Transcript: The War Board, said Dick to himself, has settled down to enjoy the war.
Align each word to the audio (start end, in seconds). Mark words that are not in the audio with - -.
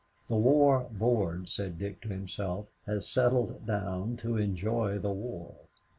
The 0.29 0.35
War 0.35 0.87
Board, 0.91 1.47
said 1.47 1.77
Dick 1.77 2.01
to 2.01 2.07
himself, 2.07 2.65
has 2.87 3.07
settled 3.07 3.67
down 3.67 4.17
to 4.17 4.35
enjoy 4.35 4.97
the 4.97 5.13
war. 5.13 5.53